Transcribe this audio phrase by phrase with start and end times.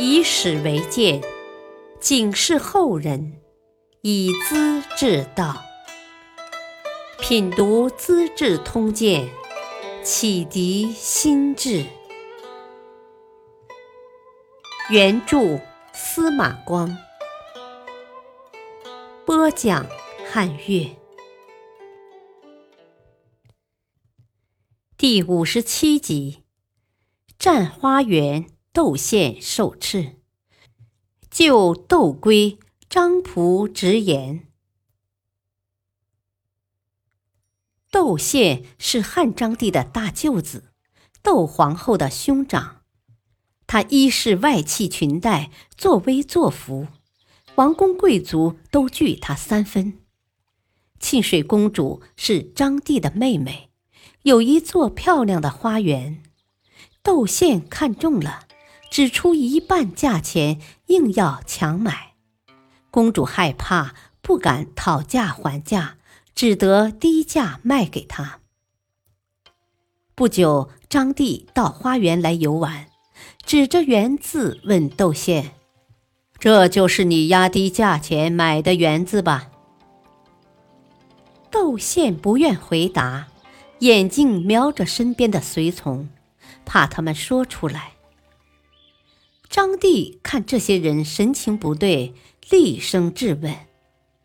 [0.00, 1.20] 以史为鉴，
[1.98, 3.40] 警示后人，
[4.02, 5.60] 以资治道。
[7.18, 9.28] 品读《资治通鉴》，
[10.04, 11.84] 启迪心智。
[14.88, 15.58] 原著
[15.92, 16.96] 司马光，
[19.26, 19.84] 播讲
[20.30, 20.96] 汉乐。
[24.96, 26.44] 第五十七集：
[27.36, 28.46] 占花园，
[28.78, 30.20] 窦宪受斥。
[31.28, 34.46] 就窦归，张仆直言。
[37.90, 40.70] 窦宪是汉章帝的大舅子，
[41.24, 42.82] 窦皇后的兄长。
[43.66, 46.86] 他衣饰外戚裙带，作威作福，
[47.56, 49.98] 王公贵族都惧他三分。
[51.00, 53.70] 沁水公主是张帝的妹妹，
[54.22, 56.22] 有一座漂亮的花园，
[57.02, 58.46] 窦宪看中了，
[58.90, 62.14] 只出一半价钱，硬要强买。
[62.90, 65.96] 公主害怕，不敢讨价还价，
[66.34, 68.40] 只得低价卖给他。
[70.14, 72.86] 不久，张帝到花园来游玩。
[73.44, 75.52] 指着园子问窦宪
[76.38, 79.50] ：“这就是你压低价钱买的园子吧？”
[81.50, 83.28] 窦宪不愿回答，
[83.78, 86.08] 眼睛瞄着身边的随从，
[86.64, 87.92] 怕他们说出来。
[89.48, 92.14] 张帝看这些人神情不对，
[92.50, 93.54] 厉声质问：“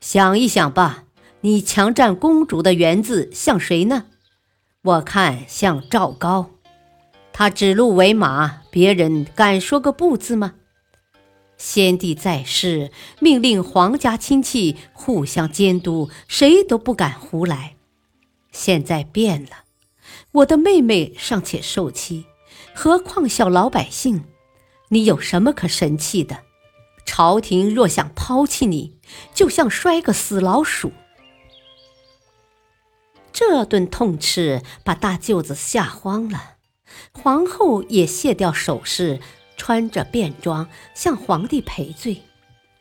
[0.00, 1.04] 想一想吧，
[1.40, 4.06] 你强占公主的园子像谁呢？
[4.82, 6.50] 我看像赵高。”
[7.32, 10.54] 他指鹿为马，别人敢说个不字吗？
[11.56, 17.74] 先帝在世，命令皇家亲戚互相监督，谁都不敢胡来。
[18.52, 19.64] 现在变了，
[20.30, 22.26] 我的妹妹尚且受欺，
[22.72, 24.24] 何况小老百姓？
[24.88, 26.44] 你有什么可神气的？
[27.04, 28.98] 朝廷若想抛弃你，
[29.32, 30.92] 就像摔个死老鼠。
[33.32, 36.56] 这顿痛斥把大舅子吓慌了。
[37.12, 39.20] 皇后也卸掉首饰，
[39.56, 42.22] 穿着便装向皇帝赔罪，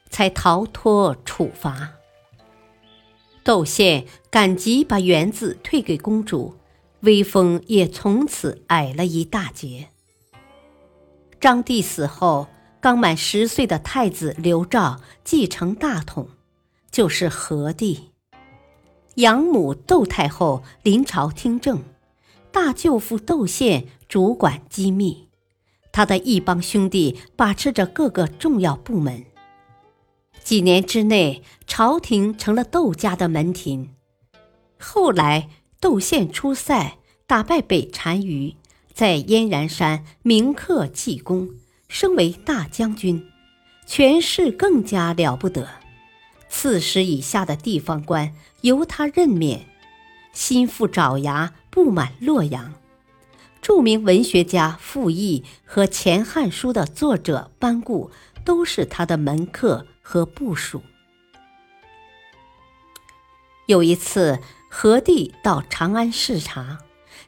[0.10, 1.94] 才逃脱处罚。
[3.44, 6.58] 窦宪赶急把园子退给公主，
[7.02, 9.90] 威风也从此矮了一大截。
[11.40, 12.48] 张帝死后，
[12.80, 16.30] 刚满十岁的太子刘肇继承大统，
[16.92, 18.10] 就是和帝。
[19.16, 21.84] 养母窦太后临朝听政。
[22.52, 25.28] 大舅父窦宪主管机密，
[25.92, 29.26] 他的一帮兄弟把持着各个重要部门。
[30.44, 33.94] 几年之内，朝廷成了窦家的门庭。
[34.80, 35.50] 后来，
[35.80, 36.98] 窦宪出塞，
[37.28, 38.56] 打败北单于，
[38.98, 41.52] 在燕然山铭刻济功，
[41.88, 43.30] 升为大将军，
[43.86, 45.70] 权势更加了不得。
[46.50, 49.68] 刺史以下的地方官由他任免。
[50.34, 52.74] 心腹爪牙布满洛阳，
[53.62, 58.10] 著名文学家傅毅和《前汉书》的作者班固
[58.44, 60.82] 都是他的门客和部属。
[63.68, 64.40] 有一次，
[64.72, 66.80] 何帝到长安视察，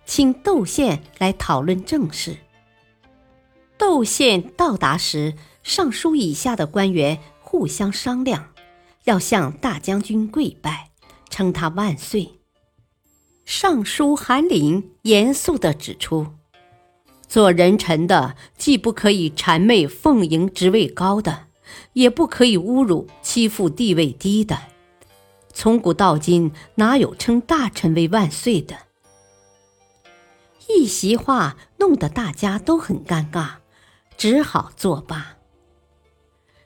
[0.09, 2.37] 请窦宪来讨论政事。
[3.77, 8.49] 窦宪到达时，尚书以下的官员互相商量，
[9.03, 10.89] 要向大将军跪拜，
[11.29, 12.39] 称他万岁。
[13.45, 16.25] 尚书韩林严肃地指出
[17.29, 21.45] ：“做人臣的，既不可以谄媚奉迎职位高的，
[21.93, 24.57] 也不可以侮辱欺负地位低的。
[25.53, 28.75] 从古到今，哪有称大臣为万岁的？”
[30.69, 33.55] 一席话弄得大家都很尴尬，
[34.15, 35.35] 只好作罢。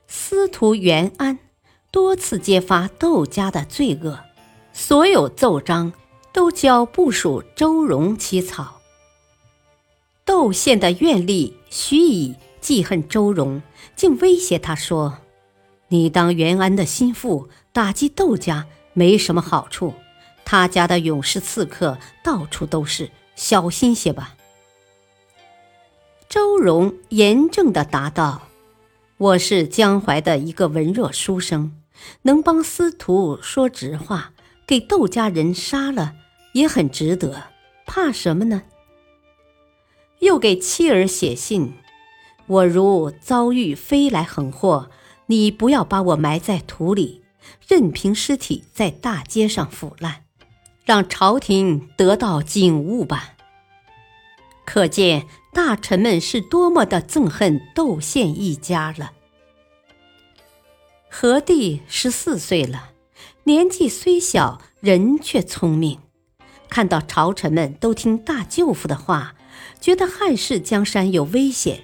[0.07, 1.39] 司徒元安
[1.89, 4.19] 多次揭发窦家的罪恶，
[4.71, 5.91] 所有奏章。
[6.33, 8.81] 都交部属周荣起草。
[10.25, 13.61] 窦宪的院吏徐以记恨周荣，
[13.95, 15.19] 竟威胁他说
[15.89, 19.93] ：“你当元安的心腹，打击窦家没什么好处。
[20.43, 24.35] 他家的勇士刺客到处都是，小心些吧。”
[26.29, 28.49] 周荣严正地答道
[29.17, 31.75] ：“我是江淮的一个文弱书生，
[32.23, 34.33] 能帮司徒说直话，
[34.65, 36.15] 给窦家人杀了。”
[36.53, 37.45] 也很值得，
[37.83, 38.61] 怕什么呢？
[40.19, 41.73] 又给妻儿写信
[42.45, 44.91] ：“我如遭遇飞来横祸，
[45.25, 47.23] 你不要把我埋在土里，
[47.67, 50.25] 任凭尸体在大街上腐烂，
[50.83, 53.35] 让朝廷得到警悟吧。”
[54.65, 59.11] 可见大臣们是多么的憎恨窦宪一家了。
[61.09, 62.91] 何帝十四岁了，
[63.43, 65.99] 年纪虽小，人却聪明。
[66.69, 69.35] 看到朝臣们都听大舅父的话，
[69.79, 71.83] 觉得汉室江山有危险，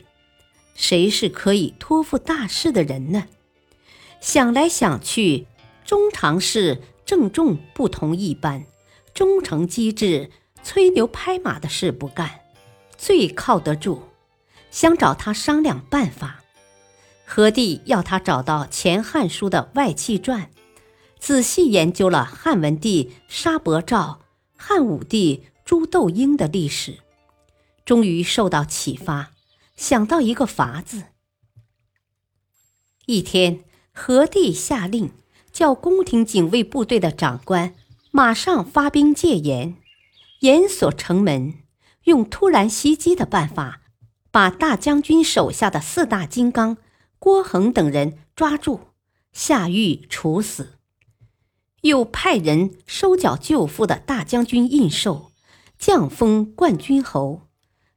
[0.73, 3.25] 谁是可以托付大事的人呢？
[4.19, 5.45] 想来想去，
[5.85, 8.65] 中常侍郑重不同一般，
[9.13, 10.31] 忠诚机智，
[10.63, 12.41] 吹牛拍马的事不干，
[12.97, 14.03] 最靠得住。
[14.71, 16.43] 想找他商量办法。
[17.25, 20.51] 何帝要他找到《前汉书》的外戚传，
[21.19, 24.21] 仔细研究了汉文帝沙伯昭、
[24.55, 26.99] 汉武帝朱窦婴的历史，
[27.85, 29.31] 终于受到启发，
[29.75, 31.03] 想到一个法子。
[33.05, 33.63] 一天。
[33.91, 35.11] 何帝下令，
[35.51, 37.75] 叫宫廷警卫部队的长官
[38.11, 39.75] 马上发兵戒严，
[40.39, 41.53] 严锁城门，
[42.05, 43.81] 用突然袭击的办法，
[44.31, 46.77] 把大将军手下的四大金刚
[47.19, 48.79] 郭恒等人抓住，
[49.31, 50.79] 下狱处死。
[51.81, 55.31] 又派人收缴舅父的大将军印绶，
[55.77, 57.43] 降封冠军侯，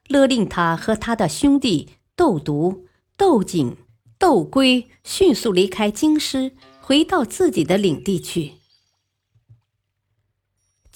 [0.09, 2.87] 勒令他和他的兄弟窦独、
[3.17, 3.77] 窦景。
[4.19, 8.53] 窦归迅速离开京师，回到自己的领地去。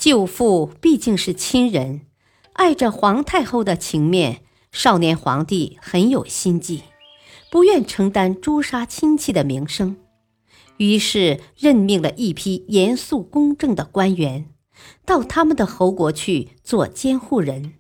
[0.07, 2.03] 舅父毕竟是亲人，
[2.53, 6.85] 碍着皇太后的情面，少年皇帝很有心计，
[7.51, 9.97] 不愿承担诛杀亲戚的名声，
[10.77, 14.49] 于是任命了一批严肃公正的官员，
[15.05, 17.73] 到他们的侯国去做监护人。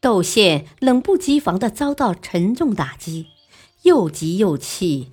[0.00, 3.28] 窦宪冷不及防地遭到沉重打击。
[3.82, 5.12] 又急又气，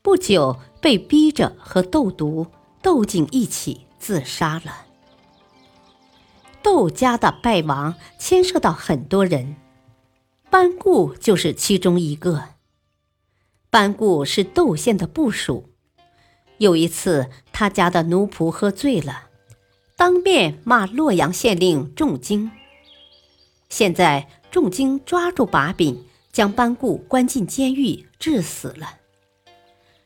[0.00, 2.46] 不久被逼着和窦独、
[2.80, 4.86] 窦景一起自杀了。
[6.62, 9.56] 窦家的败亡牵涉到很多人，
[10.50, 12.44] 班固就是其中一个。
[13.70, 15.70] 班固是窦宪的部属，
[16.58, 19.28] 有一次他家的奴仆喝醉了，
[19.96, 22.50] 当面骂洛阳县令仲经。
[23.68, 26.04] 现在仲经抓住把柄。
[26.30, 28.98] 将班固关进监狱，致死了。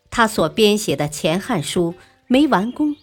[0.09, 1.93] 他所编写的《前汉书》
[2.27, 2.97] 没完工，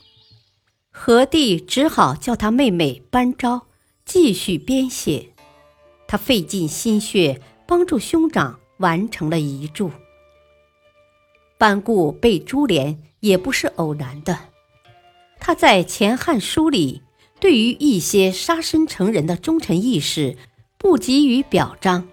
[1.02, 3.68] 何帝只好叫他妹妹班昭
[4.04, 5.30] 继续编写。
[6.06, 9.92] 他费尽心血帮助兄长完成了遗著。
[11.58, 14.38] 班固被株连也不是偶然的，
[15.40, 17.02] 他在《前汉书》里
[17.40, 20.38] 对于一些杀身成仁的忠臣义士
[20.78, 22.10] 不给予表彰。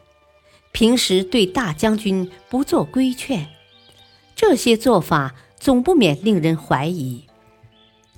[0.70, 3.48] 平时对大将军不做规劝，
[4.36, 7.25] 这些做法总不免令人怀疑，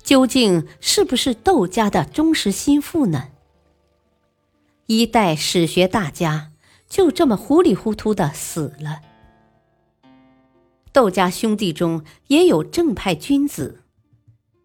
[0.08, 3.28] 究竟是不是窦家的忠实心腹呢？
[4.86, 6.52] 一代史学大家
[6.88, 9.02] 就这么糊里糊涂的死了。
[10.94, 13.82] 窦家兄弟中也有正派君子，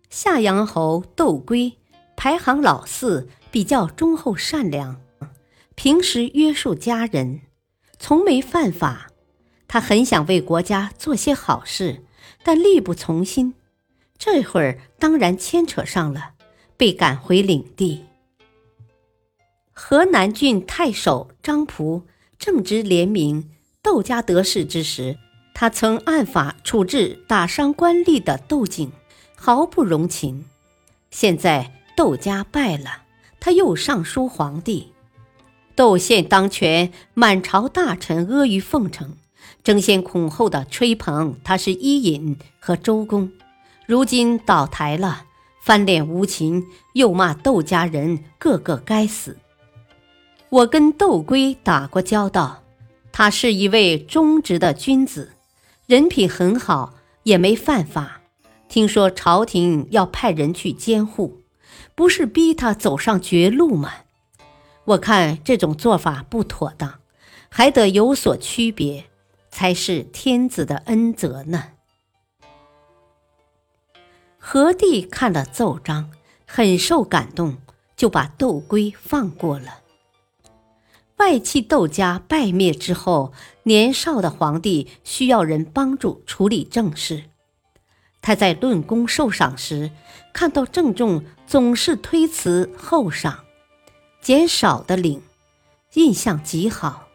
[0.09, 1.73] 夏阳侯窦归
[2.15, 5.01] 排行老四，比较忠厚善良，
[5.75, 7.41] 平时约束家人。
[7.99, 9.09] 从没犯法，
[9.67, 12.05] 他很想为国家做些好事，
[12.45, 13.55] 但力不从心。
[14.25, 16.35] 这会儿当然牵扯上了，
[16.77, 18.05] 被赶回领地。
[19.73, 22.03] 河南郡太守张仆
[22.39, 23.49] 正值廉明，
[23.81, 25.17] 窦家得势之时，
[25.53, 28.93] 他曾按法处置打伤官吏的窦景，
[29.35, 30.45] 毫不容情。
[31.11, 33.01] 现在窦家败了，
[33.41, 34.93] 他又上书皇帝。
[35.75, 39.17] 窦宪当权，满朝大臣阿谀奉承，
[39.65, 43.29] 争先恐后的吹捧他是伊尹和周公。
[43.85, 45.25] 如今倒台了，
[45.61, 49.37] 翻脸无情，又骂窦家人个个该死。
[50.49, 52.63] 我跟窦归打过交道，
[53.11, 55.33] 他是一位忠直的君子，
[55.85, 58.21] 人品很好，也没犯法。
[58.69, 61.41] 听说朝廷要派人去监护，
[61.93, 63.91] 不是逼他走上绝路吗？
[64.85, 66.99] 我看这种做法不妥当，
[67.49, 69.05] 还得有所区别，
[69.49, 71.72] 才是天子的恩泽呢。
[74.45, 76.11] 何帝看了奏章，
[76.45, 77.59] 很受感动，
[77.95, 79.79] 就把窦归放过了。
[81.15, 83.31] 外戚窦家败灭之后，
[83.63, 87.23] 年少的皇帝需要人帮助处理政事。
[88.21, 89.91] 他在论功受赏时，
[90.33, 93.45] 看到郑重总是推辞后赏。
[94.21, 95.21] 减少的领，
[95.93, 97.07] 印象极好。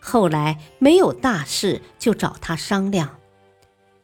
[0.00, 3.15] 后来没有大事，就找他商量。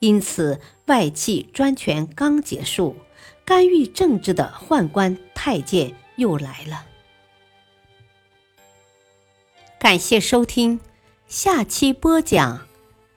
[0.02, 2.97] 因此，外戚专权刚结束，
[3.44, 6.85] 干预政治的宦官太监又来了。
[9.78, 10.80] 感谢收听，
[11.28, 12.66] 下期播讲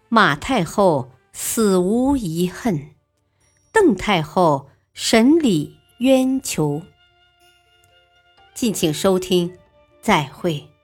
[0.10, 2.92] 马太后死无遗恨，
[3.72, 6.84] 邓太后审理冤囚。
[8.54, 9.58] 敬请收听，
[10.04, 10.75] 再会。